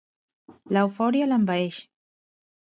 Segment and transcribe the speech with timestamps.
[0.77, 1.81] L'eufòria l'envaeix.